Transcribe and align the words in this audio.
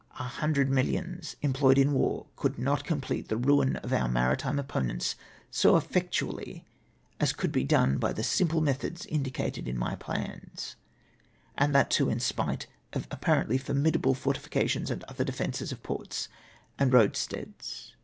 A 0.19 0.23
hundred 0.23 0.67
millions 0.67 1.35
employed 1.43 1.77
in 1.77 1.93
war 1.93 2.25
could 2.35 2.57
not 2.57 2.83
complete 2.85 3.27
the 3.27 3.37
ruin 3.37 3.75
of 3.75 3.93
our 3.93 4.09
maritime 4.09 4.57
opponents 4.57 5.15
so 5.51 5.75
effectually 5.77 6.65
as 7.19 7.31
could 7.33 7.51
be 7.51 7.63
done 7.63 7.99
by 7.99 8.11
the 8.11 8.23
simple 8.23 8.61
methods 8.61 9.05
indicated 9.05 9.67
in 9.67 9.77
my 9.77 9.93
plans; 9.95 10.75
and 11.55 11.75
that 11.75 11.91
too 11.91 12.09
in 12.09 12.19
spite 12.19 12.65
of 12.93 13.07
the 13.09 13.15
apparently 13.15 13.59
formidable 13.59 14.15
fortifications 14.15 14.89
and 14.89 15.03
other 15.03 15.23
defences 15.23 15.71
of 15.71 15.83
ports 15.83 16.29
and 16.79 16.91
roadsteads. 16.91 17.93